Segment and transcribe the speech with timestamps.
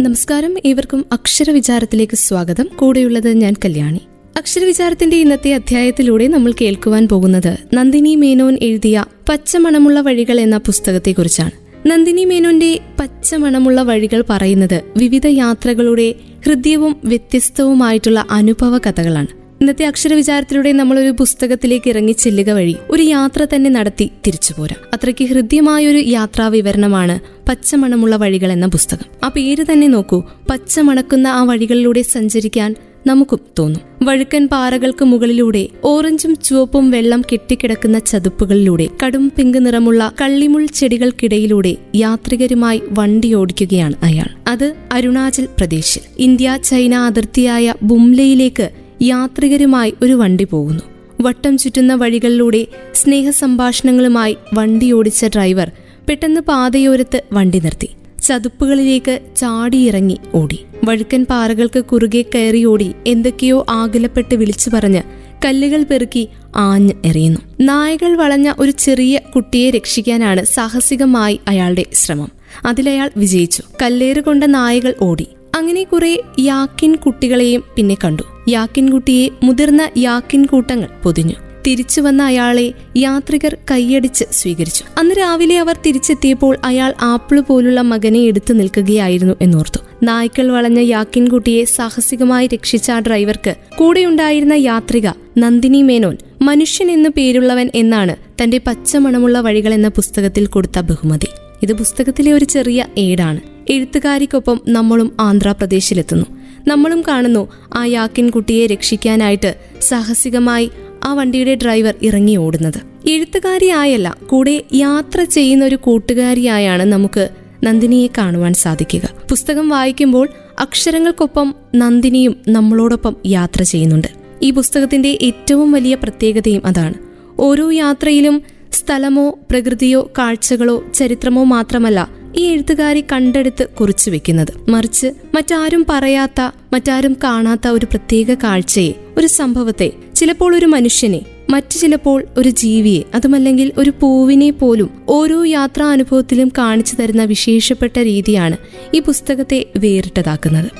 [0.00, 0.54] നമസ്കാരം.
[0.64, 2.68] ഏവർക്കും അക്ഷരവിചാരത്തിലേക്ക് സ്വാഗതം.
[2.76, 4.00] കൂടെയുള്ളത് ഞാൻ കല്യാണി.
[4.36, 11.50] അക്ഷരവിചാരത്തിന്റെ ഇന്നത്തെ അധ്യായത്തിലൂടെ നമ്മൾ കേൾക്കുവാൻ പോകുന്നത് നന്ദിനി മേനോൻ എഴുതിയ പച്ചമണമുള്ള വഴികൾ എന്ന പുസ്തകത്തെക്കുറിച്ചാണ്.
[11.86, 16.14] നന്ദിനി മേനോന്റെ പച്ചമണമുള്ള വഴികൾ പറയുന്നത് വിവിധ യാത്രകളുടെ
[16.46, 19.37] ഹൃദ്യവും വ്യത്യസ്തവുമായിട്ടുള്ള അനുഭവ കഥകളാണ്.
[19.60, 24.88] ഇന്നത്തെ നമ്മൾ ഒരു പുസ്തകത്തിലേക്ക് ഇറങ്ങി ചെല്ലുക വഴി ഒരു യാത്ര തന്നെ നടത്തി തിരിച്ചു പോരാം.
[24.94, 29.04] അത്രയ്ക്ക് ഹൃദ്യമായൊരു യാത്രാ വിവരണമാണ് പച്ചമണമുള്ള വഴികൾ എന്ന പുസ്തകം.
[29.24, 30.22] ആ പേര് തന്നെ നോക്കൂ.
[30.50, 32.74] പച്ചമണക്കുന്ന ആ വഴികളിലൂടെ സഞ്ചരിക്കാൻ
[33.06, 33.82] നമുക്കും തോന്നും.
[34.02, 43.34] വഴുക്കൻ പാറകൾക്ക് മുകളിലൂടെ ഓറഞ്ചും ചുവപ്പും വെള്ളം കെട്ടിക്കിടക്കുന്ന ചതുപ്പുകളിലൂടെ കടും പിങ്ക് നിറമുള്ള കള്ളിമുൾ ചെടികൾക്കിടയിലൂടെ യാത്രികരുമായി വണ്ടി
[43.34, 44.26] ഓടിക്കുകയാണ് അയാൾ.
[44.48, 46.02] അത് അരുണാചൽ പ്രദേശിൽ.
[46.18, 48.70] ഇന്ത്യ ചൈന അതിർത്തിയായ ബുംലയിലേക്ക്
[49.02, 50.82] യാത്രികരുമായി ഒരു വണ്ടി പോകുന്നു.
[51.20, 55.70] വട്ടം ചുറ്റുന്ന വഴികളിലൂടെ സ്നേഹസംഭാഷണങ്ങളുമായി വണ്ടി ഓടിച്ച ഡ്രൈവർ
[56.08, 57.88] പെട്ടെന്ന് പാതയോരത്ത് വണ്ടി നിർത്തി.
[58.22, 60.64] ചതുപ്പുകളിലേക്ക് ചാടിയിറങ്ങി ഓടി.
[60.84, 65.02] വഴുക്കൻ പാറകൾക്ക് കുറുകെ കയറി ഓടി എന്തൊക്കെയോ ആകുലപ്പെട്ട് വിളിച്ചു പറഞ്ഞ്
[65.44, 67.40] കല്ലുകൾ പെറുക്കി ആഞ്ഞ് എറിയുന്നു.
[67.60, 72.28] നായകൾ വളഞ്ഞ ഒരു ചെറിയ കുട്ടിയെ രക്ഷിക്കാനാണ് സാഹസികമായി അയാളുടെ ശ്രമം.
[72.66, 73.62] അതിലയാൾ വിജയിച്ചു.
[73.82, 75.26] കല്ലേറുകൊണ്ട നായകൾ ഓടി.
[75.56, 78.22] അങ്ങനെ കുറെ യാക്കിൻ കുട്ടികളെയും പിന്നെ കണ്ടു.
[78.48, 81.34] യാക്കിൻ കുട്ടിയെ മുതിർന്ന യാക്കിൻ കൂട്ടങ്ങൾ പൊതിഞ്ഞു.
[81.66, 84.84] തിരിച്ചു വന്ന അയാളെ യാത്രികർ കൈയടിച്ച് സ്വീകരിച്ചു.
[84.98, 89.78] അന്ന് രാവിലെ അവർ തിരിച്ചെത്തിയപ്പോൾ അയാൾ ആപ്പിൾ പോലുള്ള മകനെ എടുത്തു നിൽക്കുകയായിരുന്നു എന്നോർത്തു.
[90.02, 98.16] നായ്ക്കൾ വളഞ്ഞ യാക്കിൻകുട്ടിയെ സാഹസികമായി രക്ഷിച്ച ആ ഡ്രൈവർക്ക് കൂടെയുണ്ടായിരുന്ന യാത്രിക നന്ദിനി മേനോൻ മനുഷ്യൻ എന്നു പേരുള്ളവൻ എന്നാണ്
[98.42, 101.26] തന്റെ പച്ചമണമുള്ള വഴികൾ എന്ന പുസ്തകത്തിൽ കൊടുത്ത ബഹുമതി.
[101.62, 103.40] ഇത് പുസ്തകത്തിലെ ഒരു ചെറിയ ഏടാണ്.
[103.68, 106.37] എഴുത്തുകാരിക്കൊപ്പം നമ്മളും ആന്ധ്രാപ്രദേശിലെത്തുന്നു.
[106.68, 110.70] നമ്മളും കാണുന്നു ആ യാക്കിൻ കുട്ടിയെ രക്ഷിക്കാനായിട്ട് സാഹസികമായി
[111.04, 113.08] ആ വണ്ടിയുടെ ഡ്രൈവർ ഇറങ്ങി ഓടുന്നത്.
[113.08, 117.28] എഴുത്തുകാരിയായല്ല കൂടെ യാത്ര ചെയ്യുന്ന ഒരു കൂട്ടുകാരിയായാണ് നമുക്ക്
[117.64, 119.08] നന്ദിനിയെ കാണുവാൻ സാധിക്കുക.
[119.30, 124.08] പുസ്തകം വായിക്കുമ്പോൾ അക്ഷരങ്ങൾക്കൊപ്പം നന്ദിനിയും നമ്മളോടൊപ്പം യാത്ര ചെയ്യുന്നുണ്ട്.
[124.42, 126.94] ഈ പുസ്തകത്തിന്റെ ഏറ്റവും വലിയ പ്രത്യേകതയും അതാണ്.
[127.38, 128.42] ഓരോ യാത്രയിലും
[128.72, 134.70] സ്ഥലമോ പ്രകൃതിയോ കാഴ്ചകളോ ചരിത്രമോ മാത്രമല്ല ഈ എഴുത്തുകാരി കണ്ടെടുത്ത് കുറിച്ചു വെക്കുന്നത്.
[134.70, 142.24] മറിച്ച് മറ്റാരും പറയാത്ത മറ്റാരും കാണാത്ത ഒരു പ്രത്യേക കാഴ്ചയെ ഒരു സംഭവത്തെ ചിലപ്പോൾ ഒരു മനുഷ്യനെ മറ്റു ചിലപ്പോൾ
[142.36, 148.56] ഒരു ജീവിയെ അതുമല്ലെങ്കിൽ ഒരു പൂവിനെ പോലും ഓരോ യാത്രാ അനുഭവത്തിലും കാണിച്ചു തരുന്ന വിശേഷപ്പെട്ട രീതിയാണ്
[148.94, 150.70] ഈ പുസ്തകത്തെ വേറിട്ടതാക്കുന്നത്.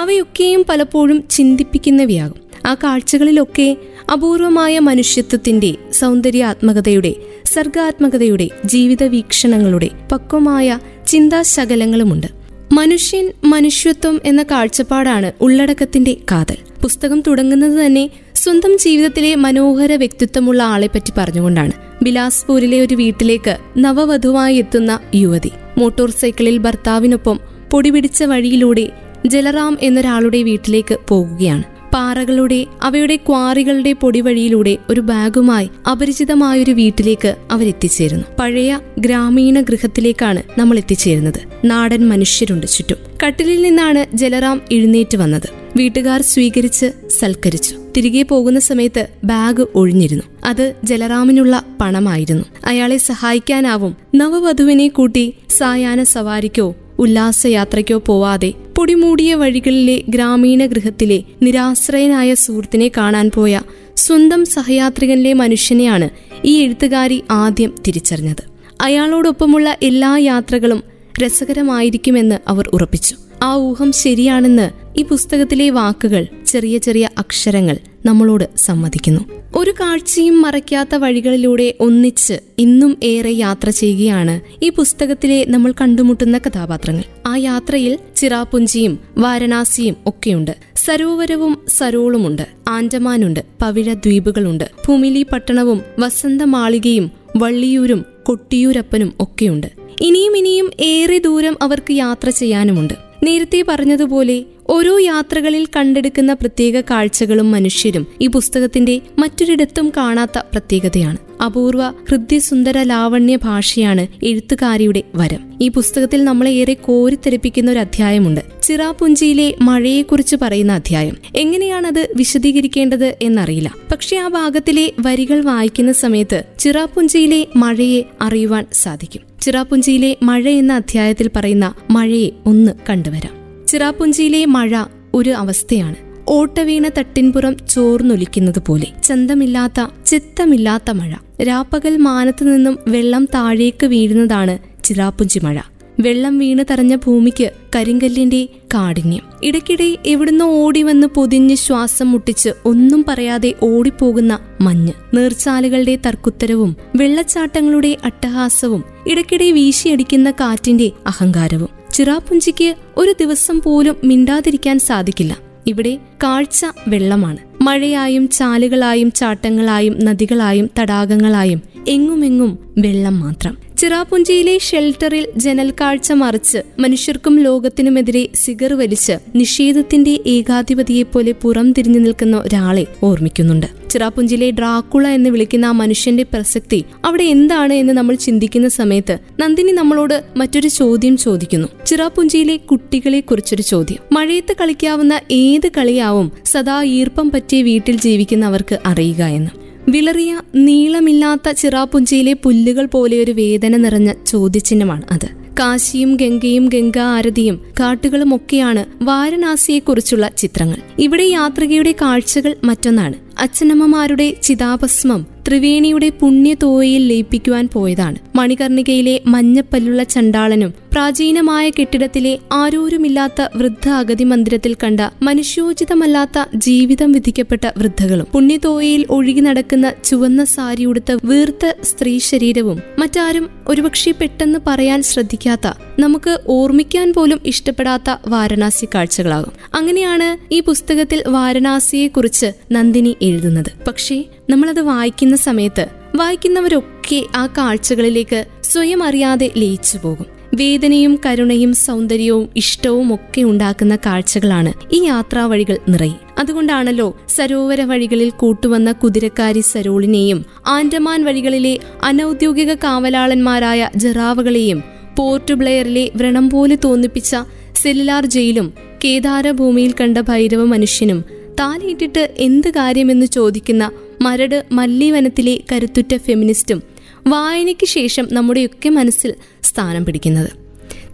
[0.00, 2.46] അവയൊക്കെയും പലപ്പോഴും ചിന്തിപ്പിക്കുന്നവയാകും.
[2.66, 3.76] ആ കാഴ്ചകളിലൊക്കെ
[4.12, 7.14] അപൂർവമായ മനുഷ്യത്വത്തിന്റെ സൗന്ദര്യാത്മകതയുടെ
[7.46, 12.26] സർഗാത്മകതയുടെ ജീവിത വീക്ഷണങ്ങളുടെ പക്വമായ ചിന്താശകലങ്ങളുമുണ്ട്.
[12.72, 16.56] മനുഷ്യൻ മനുഷ്യത്വം എന്ന കാഴ്ചപ്പാടാണ് ഉള്ളടക്കത്തിന്റെ കാതൽ.
[16.82, 21.72] പുസ്തകം തുടങ്ങുന്നത് തന്നെ സ്വന്തം ജീവിതത്തിലെ മനോഹര വ്യക്തിത്വമുള്ള ആളെ പറ്റി പറഞ്ഞുകൊണ്ടാണ്.
[22.02, 25.50] ബിലാസ്പൂരിലെ ഒരു വീട്ടിലേക്ക് നവവധുവായി എത്തുന്ന യുവതി.
[25.78, 27.40] മോട്ടോർ സൈക്കിളിൽ ഭർത്താവിനൊപ്പം
[27.70, 28.90] പൊടിപിടിച്ച വഴിയിലൂടെ
[29.26, 31.75] ജലറാം എന്നൊരാളുടെ വീട്ടിലേക്ക് പോകുകയാണ്.
[31.94, 38.24] പാറകളുടെ അവയുടെ ക്വാറികളുടെ പൊടിവഴിയിലൂടെ ഒരു ബാഗുമായി അപരിചിതമായൊരു വീട്ടിലേക്ക് അവരെത്തിച്ചേരുന്നു.
[38.38, 42.96] പഴയ ഗ്രാമീണ ഗൃഹത്തിലേക്കാണ് നമ്മൾ എത്തിച്ചേരുന്നത് നാടൻ മനുഷ്യരുണ്ട് ചുറ്റും.
[43.26, 45.48] കട്ടിലിൽ നിന്നാണ് ജലറാം എഴുന്നേറ്റ് വന്നത്.
[45.76, 47.76] വീട്ടുകാർ സ്വീകരിച്ച് സൽക്കരിച്ചു.
[47.96, 50.24] തിരികെ പോകുന്ന സമയത്ത് ബാഗ് ഒഴിഞ്ഞിരുന്നു.
[50.44, 52.44] അത് ജലറാമിനുള്ള പണമായിരുന്നു.
[52.66, 63.30] അയാളെ സഹായിക്കാനാവും നവവധുവിനെ കൂട്ടി സായാഹ്ന സവാരിക്കോ ഉല്ലാസയാത്രയ്ക്കോ പോവാതെ പൊടിമൂടിയ വഴികളിലെ ഗ്രാമീണ ഗൃഹത്തിലെ നിരാശ്രയനായ സുഹൃത്തിനെ കാണാൻ
[63.34, 63.60] പോയ
[63.96, 66.10] സ്വന്തം സഹയാത്രികനിലെ മനുഷ്യനെയാണ്
[66.44, 68.42] ഈ എഴുത്തുകാരി ആദ്യം തിരിച്ചറിഞ്ഞത്.
[68.80, 70.82] അയാളോടൊപ്പമുള്ള എല്ലാ യാത്രകളും
[71.24, 73.16] രസകരമായിരിക്കുമെന്ന് അവർ ഉറപ്പിച്ചു.
[73.42, 79.20] ആ ഊഹം ശരിയാണെന്ന് ഈ പുസ്തകത്തിലെ വാക്കുകൾ ചെറിയ ചെറിയ അക്ഷരങ്ങൾ നമ്മളോട് സമ്മതിക്കുന്നു.
[79.56, 87.02] ഒരു കാഴ്ചയും മറയ്ക്കാത്ത വഴികളിലൂടെ ഒന്നിച്ച് ഇന്നും ഏറെ യാത്ര ചെയ്യുകയാണ് ഈ പുസ്തകത്തിലെ നമ്മൾ കണ്ടുമുട്ടുന്ന കഥാപാത്രങ്ങൾ.
[87.26, 90.56] ആ യാത്രയിൽ ചിറാപുഞ്ചിയും വാരണാസിയും ഒക്കെയുണ്ട്.
[90.76, 92.46] സരോവരവും സരോളുമുണ്ട്.
[92.68, 93.40] ആൻഡമാനുണ്ട്.
[93.62, 94.64] പവിഴ ദ്വീപുകളുണ്ട്.
[94.88, 99.66] ഭൂമിലി പട്ടണവും വസന്തമാളികയും വള്ളിയൂരും കൊട്ടിയൂരപ്പനും ഒക്കെയുണ്ട്.
[100.00, 103.05] ഇനിയും ഇനിയും ഏറെ ദൂരം അവർക്ക് യാത്ര ചെയ്യാനുമുണ്ട്.
[103.22, 111.16] നേരത്തെ പറഞ്ഞതുപോലെ ഓരോ യാത്രകളിൽ കണ്ടെടുക്കുന്ന പ്രത്യേക കാഴ്ചകളും മനുഷ്യരും ഈ പുസ്തകത്തിന്റെ മറ്റൊരിടത്തും കാണാത്ത പ്രത്യേകതയാണ്.
[111.44, 115.58] അപൂർവ ഹൃദ്യസുന്ദര ലാവണ്യ ഭാഷയാണ് എഴുത്തുകാരിയുടെ വരം.
[115.62, 118.40] ഈ പുസ്തകത്തിൽ നമ്മളെ ഏറെ കോരിത്തെരിപ്പിക്കുന്ന ഒരു അധ്യായമുണ്ട്.
[118.62, 121.16] ചിറാപുഞ്ചിയിലെ മഴയെക്കുറിച്ച് പറയുന്ന അധ്യായം.
[121.36, 123.74] എങ്ങനെയാണത് വിശദീകരിക്കേണ്ടത് എന്നറിയില്ല.
[123.92, 129.25] പക്ഷെ ആ ഭാഗത്തിലെ വരികൾ വായിക്കുന്ന സമയത്ത് ചിറാപുഞ്ചിയിലെ മഴയെ അറിയുവാൻ സാധിക്കും.
[129.46, 133.66] ചിറാപുഞ്ചിയിലെ മഴ എന്ന അധ്യായത്തിൽ പറയുന്ന മഴയെ ഒന്ന് കണ്ടുവരാം.
[133.66, 134.84] ചിറാപുഞ്ചിയിലെ മഴ
[135.14, 135.96] ഒരു അവസ്ഥയാണ്.
[136.28, 141.14] ഓട്ടവീണ തട്ടിൻപുറം ചോർന്നൊലിക്കുന്നത് പോലെ ചന്തമില്ലാത്ത ചിത്തമില്ലാത്ത മഴ.
[141.42, 145.58] രാപ്പകൽ മാനത്തു നിന്നും വെള്ളം താഴേക്ക് വീഴുന്നതാണ് ചിറാപ്പുഞ്ചി മഴ.
[146.00, 149.22] വെള്ളം വീണ് തറഞ്ഞ ഭൂമിക്ക് കരിങ്കല്ലിന്റെ കാഠിന്യം.
[149.42, 154.92] ഇടയ്ക്കിടെ എവിടുന്നോ ഓടി വന്ന് പൊതിഞ്ഞ് ശ്വാസം മുട്ടിച്ച് ഒന്നും പറയാതെ ഓടിപ്പോകുന്ന മഞ്ഞ്.
[155.14, 161.68] നീർച്ചാലുകളുടെ തർക്കുത്തരവും വെള്ളച്ചാട്ടങ്ങളുടെ അട്ടഹാസവും ഇടയ്ക്കിടെ വീശിയടിക്കുന്ന കാറ്റിന്റെ അഹങ്കാരവും.
[161.92, 165.36] ചിറാപ്പുഞ്ചിക്ക് ഒരു ദിവസം പോലും മിണ്ടാതിരിക്കാൻ സാധിക്കില്ല.
[165.66, 167.38] ഇവിടെ കാഴ്ച വെള്ളമാണ്.
[167.60, 173.65] മഴയായും ചാലുകളായും ചാട്ടങ്ങളായും നദികളായും തടാകങ്ങളായും എങ്ങുമെങ്ങും വെള്ളം മാത്രം.
[173.78, 182.86] ചിറാപുഞ്ചിയിലെ ഷെൽട്ടറിൽ ജനൽ കാഴ്ച മറിച്ച് മനുഷ്യർക്കും ലോകത്തിനുമെതിരെ സിഗർ വലിച്ച് നിഷേധത്തിന്റെ ഏകാധിപതിയെപ്പോലെ പുറം തിരിഞ്ഞു നിൽക്കുന്ന ഒരാളെ
[183.02, 183.66] ഓർമ്മിക്കുന്നുണ്ട്.
[183.90, 190.24] ചിറാപുഞ്ചിയിലെ ഡ്രാക്കുള എന്ന് വിളിക്കുന്ന ആ മനുഷ്യന്റെ പ്രസക്തി അവിടെ എന്താണ് എന്ന് നമ്മൾ ചിന്തിക്കുന്ന സമയത്ത് നന്ദിനി നമ്മളോട്
[190.36, 191.68] മറ്റൊരു ചോദ്യം ചോദിക്കുന്നു.
[191.86, 193.98] ചിറാപുഞ്ചിയിലെ കുട്ടികളെ കുറിച്ചൊരു ചോദ്യം.
[194.12, 199.65] മഴയത്ത് കളിക്കാവുന്ന ഏത് കളിയാവും സദാ ഈർപ്പം പറ്റിയ വീട്ടിൽ ജീവിക്കുന്നവർക്ക് അറിയുക എന്ന്.
[199.88, 205.26] വിളറിയ നീളമില്ലാത്ത ചിറാപുഞ്ചിയിലെ പുല്ലുകൾ പോലെയൊരു വേദന നിറഞ്ഞ ചോദ്യചിഹ്നമാണ് അത്.
[205.60, 210.76] കാശിയും ഗംഗയും ഗംഗാ ആരതിയും കാട്ടുകളും ഒക്കെയാണ് വാരണാസിയെക്കുറിച്ചുള്ള ചിത്രങ്ങൾ.
[210.98, 213.14] ഇവിടെ യാത്രികയുടെ കാഴ്ചകൾ മറ്റൊന്നാണ്.
[213.38, 218.16] അച്ഛനമ്മമാരുടെ ചിതാഭസ്മം ത്രിവേണിയുടെ പുണ്യതോയയിൽ ലയിപ്പിക്കുവാൻ പോയതാണ്.
[218.34, 229.06] മണികർണികയിലെ മഞ്ഞപ്പല്ലുള്ള ചണ്ടാളനും പ്രാചീനമായ കെട്ടിടത്തിലെ ആരോരുമില്ലാത്ത വൃദ്ധ അഗതി മന്ദിരത്തിൽ കണ്ട മനുഷ്യോചിതമല്ലാത്ത ജീവിതം വിധിക്കപ്പെട്ട വൃദ്ധകളും പുണ്യതോയയിൽ
[229.10, 237.12] ഒഴുകി നടക്കുന്ന ചുവന്ന സാരി ഉടുത്ത വീർത്ത സ്ത്രീ ശരീരവും മറ്റാരും ഒരുപക്ഷെ പെട്ടെന്ന് പറയാൻ ശ്രദ്ധിക്കാത്ത നമുക്ക് ഓർമ്മിക്കാൻ
[237.12, 239.52] പോലും ഇഷ്ടപ്പെടാത്ത വാരണാസി കാഴ്ചകളാകും.
[239.74, 243.70] അങ്ങനെയാണ് ഈ പുസ്തകത്തിൽ വാരണാസിയെക്കുറിച്ച് നന്ദിനി എഴുതുന്നത്.
[243.88, 253.14] പക്ഷേ നമ്മളത് വായിക്കുന്ന സമയത്ത് വായിക്കുന്നവരൊക്കെ ആ കാഴ്ചകളിലേക്ക് സ്വയം അറിയാതെ ലയിച്ചു പോകും വേദനയും കരുണയും സൗന്ദര്യവും ഇഷ്ടവും
[253.14, 256.16] ഒക്കെ ഉണ്ടാക്കുന്ന കാഴ്ചകളാണ് ഈ യാത്രാ വഴികൾ നിറയെ.
[256.38, 264.80] അതുകൊണ്ടാണല്ലോ സരോവര വഴികളിൽ കൂട്ടുവന്ന കുതിരക്കാരി സരോളിനെയും ആൻഡമാൻ വഴികളിലെ അനൌദ്യോഗിക കാവലാളന്മാരായ ജറാവകളെയും
[265.18, 267.32] പോർട്ട് ബ്ലെയറിലെ വ്രണം പോലെ തോന്നിപ്പിച്ച
[267.74, 268.66] സെല്ലുലാർ ജയിലും
[269.04, 271.20] കേദാരഭൂമിയിൽ കണ്ട ഭൈരവ മനുഷ്യനും
[271.60, 273.84] താലിയിട്ടിട്ട് എന്ത് കാര്യമെന്ന് ചോദിക്കുന്ന
[274.20, 276.78] മരട് മല്ലിവനത്തിലെ കരുത്തുറ്റ ഫെമിനിസ്റ്റും
[277.28, 280.50] വായനയ്ക്ക് ശേഷം നമ്മുടെയൊക്കെ മനസ്സിൽ സ്ഥാനം പിടിക്കുന്നത്.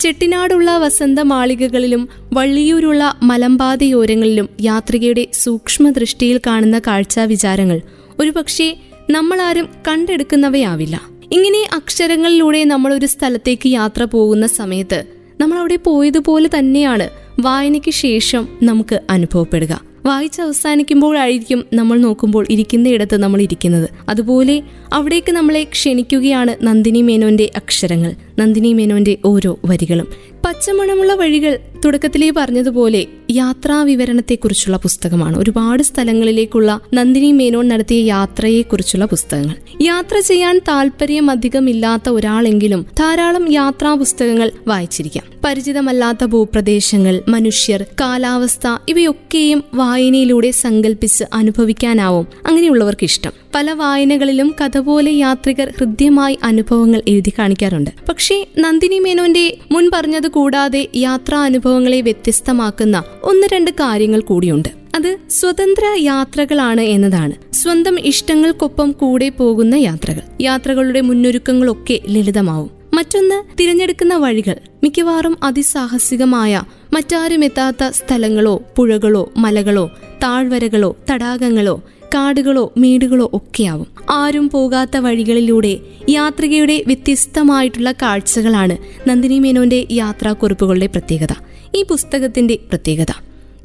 [0.01, 7.81] ചെട്ടിനാടുള്ള വസന്ത മാളികകളിലും വള്ളിയൂരുള്ള മലമ്പാതയോരങ്ങളിലും യാത്രികയുടെ സൂക്ഷ്മ ദൃഷ്ടിയിൽ കാണുന്ന കാഴ്ചാ വിചാരങ്ങൾ
[8.21, 8.77] ഒരുപക്ഷെ
[9.11, 11.01] നമ്മളാരും കണ്ടെടുക്കുന്നവയാവില്ല.
[11.33, 15.05] ഇങ്ങനെ അക്ഷരങ്ങളിലൂടെ നമ്മൾ ഒരു സ്ഥലത്തേക്ക് യാത്ര പോകുന്ന സമയത്ത്
[15.41, 17.11] നമ്മൾ അവിടെ പോയതുപോലെ തന്നെയാണ്
[17.41, 19.92] വായനയ്ക്ക് ശേഷം നമുക്ക് അനുഭവപ്പെടുക.
[20.07, 23.91] വായിച്ച് അവസാനിക്കുമ്പോഴായിരിക്കും നമ്മൾ നോക്കുമ്പോൾ ഇരിക്കുന്ന ഇടത്ത് നമ്മൾ ഇരിക്കുന്നത്.
[24.09, 24.63] അതുപോലെ
[24.93, 28.15] അവിടേക്ക് നമ്മളെ ക്ഷണിക്കുകയാണ് നന്ദിനി മേനോന്റെ അക്ഷരങ്ങൾ.
[28.39, 30.07] നന്ദിനി മേനോന്റെ ഓരോ വരികളും.
[30.45, 35.39] പച്ചമണമുള്ള വഴികൾ തുടക്കത്തിലേ പറഞ്ഞതുപോലെ യാത്രാ വിവരണത്തെക്കുറിച്ചുള്ള പുസ്തകമാണ്.
[35.39, 39.55] ഒരുപാട് സ്ഥലങ്ങളിലേക്കുള്ള നന്ദിനി മേനോൻ നടത്തിയ യാത്രയെക്കുറിച്ചുള്ള പുസ്തകങ്ങൾ.
[39.83, 45.25] യാത്ര ചെയ്യാൻ താല്പര്യം അധികമില്ലാത്ത ഒരാളെങ്കിലും ധാരാളം യാത്രാ പുസ്തകങ്ങൾ വായിച്ചിരിക്കാം.
[45.45, 55.73] പരിചിതമല്ലാത്ത ഭൂപ്രദേശങ്ങൾ മനുഷ്യർ കാലാവസ്ഥ ഇവയൊക്കെയും വായനയിലൂടെ സങ്കല്പിച്ച് അനുഭവിക്കാനാവും അങ്ങനെയുള്ളവർക്ക് ഇഷ്ടം പല വായനകളിലും കഥ പോലെ യാത്രികർ
[55.79, 57.91] ഹൃദ്യമായി അനുഭവങ്ങൾ എഴുതി കാണിക്കാറുണ്ട്.
[58.09, 64.69] പക്ഷേ നന്ദിനി മേനോന്റെ മുൻ പറഞ്ഞത് കൂടാതെ യാത്രാ അനുഭവങ്ങളെ വ്യത്യസ്തമാക്കുന്ന ഒന്ന് രണ്ട് കാര്യങ്ങൾ കൂടിയുണ്ട്.
[64.95, 67.55] അത് സ്വതന്ത്ര യാത്രകളാണ് എന്നതാണ്.
[67.55, 70.21] സ്വന്തം ഇഷ്ടങ്ങൾക്കൊപ്പം കൂടെ പോകുന്ന യാത്രകൾ.
[70.41, 72.71] യാത്രകളുടെ മുന്നൊരുക്കങ്ങളൊക്കെ ലളിതമാവും.
[72.95, 74.57] മറ്റൊന്ന് തിരഞ്ഞെടുക്കുന്ന വഴികൾ.
[74.83, 76.63] മിക്കവാറും അതിസാഹസികമായ
[76.93, 79.91] മറ്റാരും എത്താത്ത സ്ഥലങ്ങളോ പുഴകളോ മലകളോ
[80.23, 81.83] താഴ്വരകളോ തടാകങ്ങളോ
[82.15, 83.87] കാടുകളോ മേടുകളോ ഒക്കെയാവും.
[84.11, 85.79] ആരും പോകാത്ത വഴികളിലൂടെ
[86.09, 88.77] യാത്രികയുടെ വ്യത്യസ്തമായിട്ടുള്ള കാഴ്ചകളാണ്
[89.09, 91.35] നന്ദിനി മേനോന്റെ യാത്രാക്കുറിപ്പുകളുടെ പ്രത്യേകത
[91.75, 93.13] ഈ പുസ്തകത്തിന്റെ പ്രത്യേകത.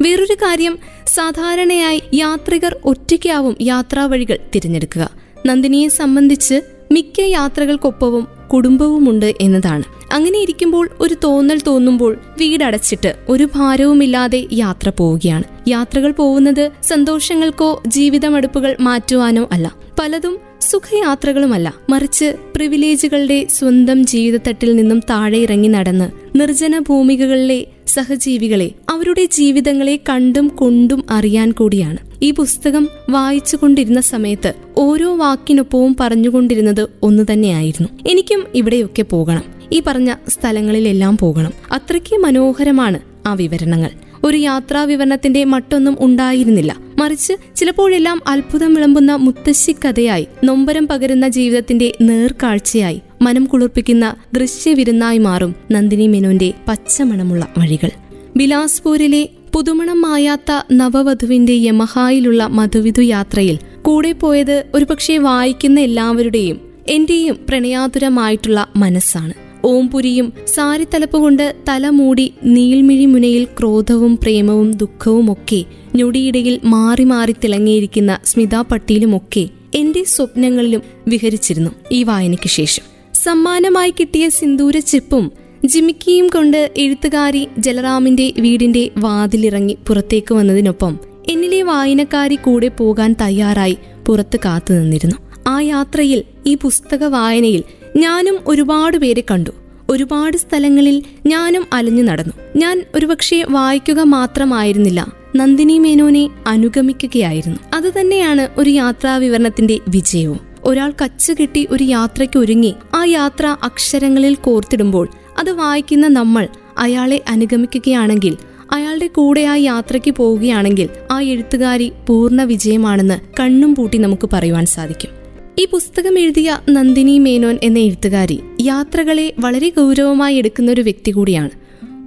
[0.02, 0.78] വേറൊരു കാര്യം
[1.08, 5.10] സാധാരണയായി യാത്രികർ ഒറ്റയ്ക്കാവും യാത്രാവഴികൾ തിരഞ്ഞെടുക്കുക.
[5.46, 9.84] നന്ദിനിയെ സംബന്ധിച്ച് മിക്ക യാത്രകൾക്കൊപ്പവും കുടുംബവുമുണ്ട് എന്നതാണ്.
[10.12, 15.44] അങ്ങനെ ഇരിക്കുമ്പോൾ ഒരു തോന്നൽ തോന്നുമ്പോൾ വീടടച്ചിട്ട് ഒരു ഭാരവുമില്ലാതെ യാത്ര പോവുകയാണ്.
[15.68, 19.76] യാത്രകൾ പോകുന്നത് സന്തോഷങ്ങൾക്കോ ജീവിതമടുപ്പുകൾ മാറ്റുവാനോ അല്ല.
[20.00, 21.74] പലതും സുഖയാത്രകളുമല്ല.
[21.90, 31.04] മറിച്ച് പ്രിവിലേജുകളുടെ സ്വന്തം ജീവിതത്തട്ടിൽ നിന്നും താഴെ ഇറങ്ങി നടന്ന് നിർജന ഭൂമികകളിലെ സഹജീവികളെ അവരുടെ ജീവിതങ്ങളെ കണ്ടും കൊണ്ടും
[31.10, 31.98] അറിയാൻ കൂടിയാണ്.
[32.22, 37.90] ഈ പുസ്തകം വായിച്ചുകൊണ്ടിരുന്ന സമയത്ത് ഓരോ വാക്കിനൊപ്പവും പറഞ്ഞുകൊണ്ടിരുന്നത് ഒന്നു തന്നെയായിരുന്നു.
[38.08, 39.44] എനിക്കും ഇവിടെയൊക്കെ പോകണം.
[39.72, 41.54] ഈ പറഞ്ഞ സ്ഥലങ്ങളിലെല്ലാം പോകണം.
[41.72, 43.90] അത്രയ്ക്ക് മനോഹരമാണ് ആ വിവരണങ്ങൾ.
[44.24, 46.87] ഒരു യാത്രാ വിവരണത്തിന്റെ മട്ടൊന്നും ഉണ്ടായിരുന്നില്ല.
[47.00, 56.08] മറിച്ച് ചിലപ്പോഴെല്ലാം അത്ഭുതം വിളമ്പുന്ന മുത്തശ്ശി കഥയായി നൊമ്പരം പകരുന്ന ജീവിതത്തിന്റെ നേർക്കാഴ്ചയായി മനം കുളിർപ്പിക്കുന്ന ദൃശ്യവിരുന്നായി മാറും നന്ദിനി
[56.08, 57.90] മെനോന്റെ പച്ചമണമുള്ള വഴികൾ.
[58.38, 69.34] ബിലാസ്പൂരിലെ പുതുമണം മായാത്ത നവവധുവിന്റെ യമഹായിലുള്ള മധുവിധു യാത്രയിൽ കൂടെ പോയത് ഒരുപക്ഷെ വായിക്കുന്ന എല്ലാവരുടെയും എന്റെയും പ്രണയാതുരമായിട്ടുള്ള മനസ്സാണ്.
[69.64, 75.64] ഓംപുരിയും സാരിത്തലപ്പ് കൊണ്ട് തലമൂടി നീൽമിഴി മുനയിൽ ക്രോധവും പ്രേമവും ദുഃഖവും ഒക്കെ
[75.98, 79.44] ഞൊടിയിടയിൽ മാറി മാറി തിളങ്ങിയിരിക്കുന്ന സ്മിതാ പട്ടീലുമൊക്കെ
[79.76, 82.86] എന്റെ സ്വപ്നങ്ങളിലും വിഹരിച്ചിരുന്നു ഈ വായനയ്ക്ക് ശേഷം.
[83.14, 85.26] സമ്മാനമായി കിട്ടിയ സിന്ദൂര ചിപ്പും
[85.66, 90.94] ജിമിക്കിയും കൊണ്ട് എഴുത്തുകാരി ജലറാമിന്റെ വീടിന്റെ വാതിലിറങ്ങി പുറത്തേക്ക് വന്നതിനൊപ്പം
[91.30, 93.78] എന്നിലെ വായനക്കാരി കൂടെ പോകാൻ തയ്യാറായി
[94.08, 97.64] പുറത്ത് കാത്തു നിന്നിരുന്നു ആ യാത്രയിൽ ഈ പുസ്തക വായനയിൽ
[97.98, 99.52] ഞാനും ഒരുപാട് പേരെ കണ്ടു.
[99.90, 102.34] ഒരുപാട് സ്ഥലങ്ങളിൽ ഞാനും അലഞ്ഞു നടന്നു.
[102.56, 105.14] ഞാൻ ഒരുപക്ഷെ വായിക്കുക മാത്രമായിരുന്നില്ല.
[105.36, 107.58] നന്ദിനി മേനോനെ അനുഗമിക്കുകയായിരുന്നു.
[107.74, 110.40] അതുതന്നെയാണ് ഒരു യാത്രാ വിവരണത്തിന്റെ വിജയവും.
[110.64, 115.08] ഒരാൾ കച്ചുകെട്ടി ഒരു യാത്രയ്ക്ക് ഒരുങ്ങി ആ യാത്ര അക്ഷരങ്ങളിൽ കോർത്തിടുമ്പോൾ
[115.40, 118.38] അത് വായിക്കുന്ന നമ്മൾ അയാളെ അനുഗമിക്കുകയാണെങ്കിൽ
[118.72, 125.17] അയാളുടെ കൂടെ ആ യാത്രയ്ക്ക് പോവുകയാണെങ്കിൽ ആ എഴുത്തുകാരി പൂർണ വിജയമാണെന്ന് കണ്ണും പൂട്ടി നമുക്ക് പറയുവാൻ സാധിക്കും.
[125.60, 131.50] ഈ പുസ്തകം എഴുതിയ നന്ദിനി മേനോൻ എന്ന എഴുത്തുകാരി യാത്രകളെ വളരെ ഗൗരവമായി എടുക്കുന്ന ഒരു വ്യക്തി കൂടിയാണ്.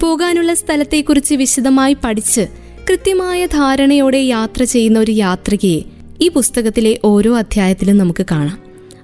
[0.01, 2.41] പോകാനുള്ള സ്ഥലത്തെക്കുറിച്ച് വിശദമായി പഠിച്ച്
[2.91, 5.81] കൃത്യമായ ധാരണയോടെ യാത്ര ചെയ്യുന്ന ഒരു യാത്രികയെ
[6.21, 8.59] ഈ പുസ്തകത്തിലെ ഓരോ അധ്യായത്തിലും നമുക്ക് കാണാം.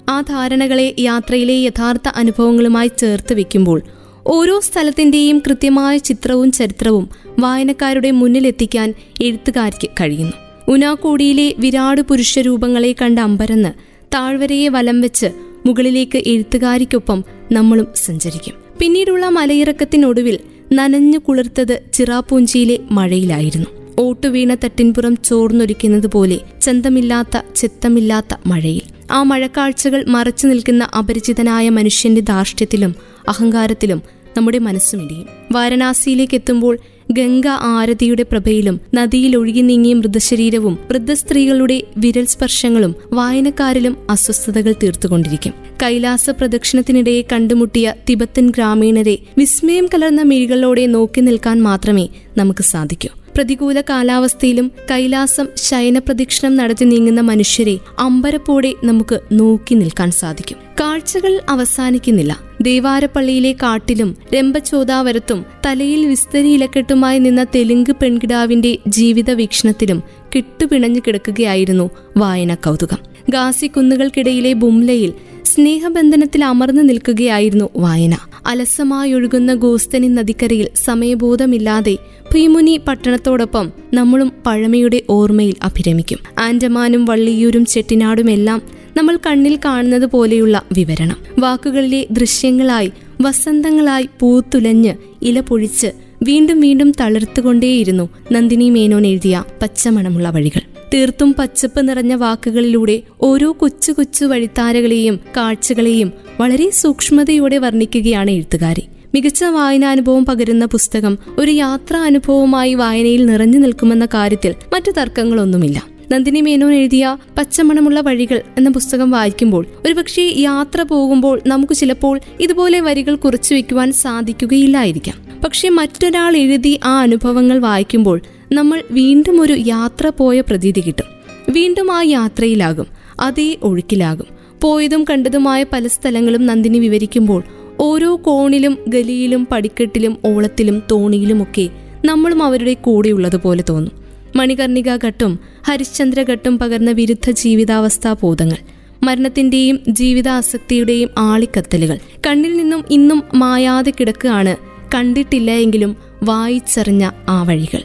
[0.09, 3.81] ആ ധാരണകളെ യാത്രയിലെ യഥാർത്ഥ അനുഭവങ്ങളുമായി ചേർത്ത് വെക്കുമ്പോൾ
[4.27, 10.33] ഓരോ സ്ഥലത്തിന്റെയും കൃത്യമായ ചിത്രവും ചരിത്രവും വായനക്കാരുടെ മുന്നിലെത്തിക്കാൻ എഴുത്തുകാർക്ക് കഴിയുന്നു.
[10.67, 15.25] ഉനാക്കോടിയിലെ വിരാട് പുരുഷരൂപങ്ങളെ കണ്ട അമ്പരന്ന് താഴ്വരയെ വലം വെച്ച്
[15.65, 18.53] മുകളിലേക്ക് എഴുത്തുകാരിക്കൊപ്പം നമ്മളും സഞ്ചരിക്കും.
[18.79, 20.39] പിന്നീടുള്ള മലയിറക്കത്തിനൊടുവിൽ
[20.73, 23.65] നനഞ്ഞു കുളിർത്തത് ചിറാപ്പൂഞ്ചിയിലെ മഴയിലായിരുന്നു.
[23.99, 28.81] ഓട്ടുവീണ തട്ടിൻപുറം ചോർന്നൊരിക്കുന്നത് പോലെ ചന്തമില്ലാത്ത ചിത്തമില്ലാത്ത മഴയിൽ.
[29.11, 32.95] ആ മഴക്കാഴ്ചകൾ മറച്ചു നിൽക്കുന്ന അപരിചിതനായ മനുഷ്യന്റെ ധാർഷ്ട്യത്തിലും
[33.27, 34.01] അഹങ്കാരത്തിലും
[34.37, 35.25] നമ്മുടെ മനസ്സുമിടിയും.
[35.51, 36.77] വാരണാസിയിലേക്ക് എത്തുമ്പോൾ
[37.11, 45.53] ഗംഗ ആരതിയുടെ പ്രഭയിലും നദിയിൽ ഒഴുകി നീങ്ങിയ മൃതശരീരവും വൃദ്ധസ്ത്രീകളുടെ വിരൽ സ്പർശങ്ങളും വായനക്കാരിലും അസ്വസ്ഥതകൾ തീർത്തുകൊണ്ടിരിക്കും.
[45.83, 53.09] കൈലാസ പ്രദക്ഷിണത്തിനിടയെ കണ്ടുമുട്ടിയ തിബത്തൻ ഗ്രാമീണരെ വിസ്മയം കലർന്ന മിഴികളോടെ നോക്കി നിൽക്കാൻ മാത്രമേ നമുക്ക് സാധിക്കൂ.
[53.35, 60.57] പ്രതികൂല കാലാവസ്ഥയിലും കൈലാസം ശയനപ്രദക്ഷിണം നടത്തി നീങ്ങുന്ന മനുഷ്യരെ അമ്പരപ്പോടെ നമുക്ക് നോക്കി നിൽക്കാൻ സാധിക്കും.
[60.79, 62.46] കാഴ്ചകൾ അവസാനിക്കുന്നില്ല.
[62.61, 70.03] ദേവാരപ്പള്ളിയിലെ കാട്ടിലും രംഭചോദാവരത്തും തലയിൽ വിസ്തരി ഇലക്കെട്ടുമായി നിന്ന തെലുങ്ക് പെൺകിടാവിന്റെ ജീവിത വീക്ഷണത്തിലും
[70.35, 72.97] കിട്ടുപിണഞ്ഞു കിടക്കുകയായിരുന്നു വായന കൗതുകം.
[73.29, 75.13] ഗാസി കുന്നുകൾക്കിടയിലെ ബുംലയിൽ
[75.45, 78.17] സ്നേഹബന്ധനത്തിൽ അമർന്നു നിൽക്കുകയായിരുന്നു വായന.
[78.45, 81.97] അലസമായൊഴുകുന്ന ഗോസ്തനി നദിക്കരയിൽ സമയബോധമില്ലാതെ
[82.33, 86.17] ഭീമുനി പട്ടണത്തോടൊപ്പം നമ്മളും പഴമയുടെ ഓർമ്മയിൽ അഭിരമിക്കും.
[86.39, 88.61] ആൻഡമാനും വള്ളിയൂരും ചെട്ടിനാടുമെല്ലാം
[88.97, 91.15] നമ്മൾ കണ്ണിൽ കാണുന്നത് പോലെയുള്ള വിവരണം.
[91.39, 95.87] വാക്കുകളിലെ ദൃശ്യങ്ങളായി വസന്തങ്ങളായി പൂത്തുലഞ്ഞ് ഇല പൊഴിച്ച്
[96.23, 100.61] വീണ്ടും വീണ്ടും തളിർത്തുകൊണ്ടേയിരുന്നു നന്ദിനി മേനോൻ എഴുതിയ പച്ചമണമുള്ള വഴികൾ.
[100.93, 108.83] തീർത്തും പച്ചപ്പ് നിറഞ്ഞ വാക്കുകളിലൂടെ ഓരോ കൊച്ചു കൊച്ചു വഴിത്താരകളെയും കാഴ്ചകളെയും വളരെ സൂക്ഷ്മതയോടെ വർണിക്കുകയാണ് എഴുത്തുകാരി.
[109.15, 115.96] മികച്ച വായനാനുഭവം പകരുന്ന പുസ്തകം ഒരു യാത്രാ അനുഭവമായി വായനയിൽ നിറഞ്ഞു നിൽക്കുമെന്ന കാര്യത്തിൽ മറ്റു തർക്കങ്ങളൊന്നുമില്ല.
[116.11, 123.15] നന്ദിനി മേനോൻ എഴുതിയ പച്ചമണമുള്ള വഴികൾ എന്ന പുസ്തകം വായിക്കുമ്പോൾ ഒരുപക്ഷെ യാത്ര പോകുമ്പോൾ നമുക്ക് ചിലപ്പോൾ ഇതുപോലെ വരികൾ
[123.15, 125.41] കുറിച്ചു വെക്കുവാൻ സാധിക്കുകയില്ലായിരിക്കാം.
[125.43, 128.21] പക്ഷെ മറ്റൊരാൾ എഴുതി ആ അനുഭവങ്ങൾ വായിക്കുമ്പോൾ
[128.51, 131.05] നമ്മൾ വീണ്ടും ഒരു യാത്ര പോയ പ്രതീതി കിട്ടും.
[131.49, 132.85] വീണ്ടും ആ യാത്രയിലാകും.
[133.19, 134.25] അതേ ഒഴുക്കിലാകും.
[134.61, 137.43] പോയതും കണ്ടതുമായ പല സ്ഥലങ്ങളും നന്ദിനി വിവരിക്കുമ്പോൾ
[137.79, 141.69] ഓരോ കോണിലും ഗലിയിലും പടിക്കെട്ടിലും ഓളത്തിലും തോണിയിലുമൊക്കെ
[142.05, 143.96] നമ്മളും അവരുടെ കൂടെയുള്ളതുപോലെ തോന്നും.
[144.37, 148.57] മണികർണിക ഘട്ടും ഹരിശ്ചന്ദ്ര ഘട്ടും പകർന്ന വിരുദ്ധ ജീവിതാവസ്ഥാ ബോധങ്ങൾ
[149.03, 151.97] മരണത്തിന്റെയും ജീവിതാസക്തിയുടെയും ആളിക്കത്തലുകൾ.
[152.27, 154.55] കണ്ണിൽ നിന്നും ഇന്നും മായാതെ കിടക്കുകയാണ്
[154.95, 157.81] കണ്ടിട്ടില്ല എങ്കിലും വായിച്ചറിഞ്ഞ ആ വഴികൾ.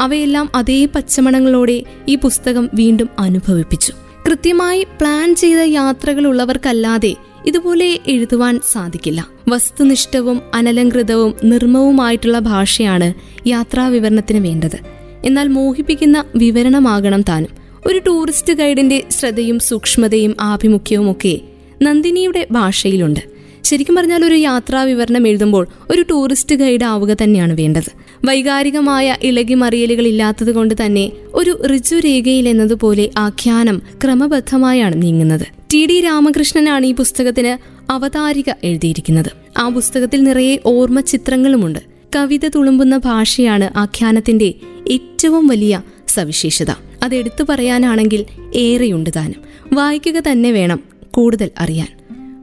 [0.00, 3.92] അവയെല്ലാം അതേ പച്ചമണങ്ങളോടെ ഈ പുസ്തകം വീണ്ടും അനുഭവിപ്പിച്ചു.
[4.26, 7.12] കൃത്യമായി പ്ലാൻ ചെയ്ത യാത്രകളുള്ളവർക്കല്ലാതെ
[7.46, 9.20] ഇതുപോലെ എഴുതുവാൻ സാധിക്കില്ല.
[9.48, 13.08] വസ്തുനിഷ്ഠവും അനലങ്കൃതവും നിർമ്മവുമായിട്ടുള്ള ഭാഷയാണ്
[13.46, 14.95] യാത്രാ വിവരണത്തിന് വേണ്ടത്.
[15.24, 17.50] എന്നാൽ മോഹിപ്പിക്കുന്ന വിവരണമാകണം താനും.
[17.86, 21.40] ഒരു ടൂറിസ്റ്റ് ഗൈഡിന്റെ ശ്രദ്ധയും സൂക്ഷ്മതയും ആഭിമുഖ്യവും ഒക്കെ
[21.82, 23.20] നന്ദിനിയുടെ ഭാഷയിലുണ്ട്.
[23.64, 27.92] ശരിക്കും പറഞ്ഞാൽ ഒരു യാത്രാ വിവരണം എഴുതുമ്പോൾ ഒരു ടൂറിസ്റ്റ് ഗൈഡ് ആവുക തന്നെയാണ് വേണ്ടത്.
[28.24, 35.46] വൈകാരികമായ ഇളകിമറിയലുകൾ ഇല്ലാത്തത് കൊണ്ട് തന്നെ ഒരു ഋജുരേഖയിൽ എന്നതുപോലെ ആഖ്യാനം ക്രമബദ്ധമായാണ് നീങ്ങുന്നത്.
[35.72, 39.30] ടി ഡി രാമകൃഷ്ണനാണ് ഈ പുസ്തകത്തിന് അവതാരിക എഴുതിയിരിക്കുന്നത്.
[39.58, 44.54] ആ പുസ്തകത്തിൽ നിറയെ ഓർമ്മ ചിത്രങ്ങളുമുണ്ട് കവിത തുളുമ്പുന്ന ഭാഷയാണ് ആഖ്യാനത്തിന്റെ
[44.90, 46.70] ഏറ്റവും വലിയ സവിശേഷത.
[47.02, 49.40] അത് എടുത്തു പറയാനാണെങ്കിൽ ഏറെയുണ്ട് താനും.
[49.72, 50.80] വായിക്കുക തന്നെ വേണം
[51.10, 51.88] കൂടുതൽ അറിയാൻ.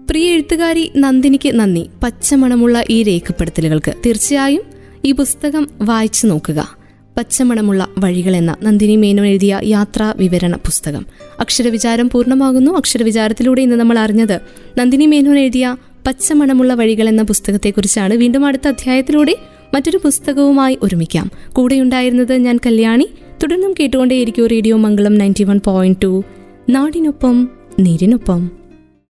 [0.10, 1.90] പ്രിയ എഴുത്തുകാരി നന്ദിനിക്ക് നന്ദി.
[2.04, 4.62] പച്ചമണമുള്ള ഈ രേഖപ്പെടുത്തലുകൾക്ക് തീർച്ചയായും
[5.06, 6.78] ഈ പുസ്തകം വായിച്ചു നോക്കുക.
[7.18, 11.06] പച്ചമണമുള്ള വഴികൾ എന്ന നന്ദിനി മേനോൻ എഴുതിയ യാത്രാ വിവരണ പുസ്തകം.
[11.40, 12.72] അക്ഷരവിചാരം പൂർണമാകുന്നു.
[12.72, 14.40] അക്ഷരവിചാരത്തിലൂടെ ഇന്ന് നമ്മൾ അറിഞ്ഞത്
[14.80, 15.78] നന്ദിനി മേനോൻ എഴുതിയ
[16.08, 18.14] പച്ചമണമുള്ള വഴികൾ എന്ന പുസ്തകത്തെക്കുറിച്ചാണ്.
[18.14, 19.38] വീണ്ടും അടുത്ത അധ്യായത്തിലൂടെ
[19.74, 21.32] മറ്റൊരു പുസ്തകവുമായി ഒരുമിക്കാം.
[21.50, 23.10] കൂടെയുണ്ടായിരുന്നത് ഞാൻ കല്യാണി.
[23.44, 26.24] തുടർന്നും കേട്ടുകൊണ്ടേയിരിക്കും radio Mangalam ninety one point two.
[26.70, 27.50] നാടിനൊപ്പം
[27.80, 28.63] നീരിനൊപ്പം.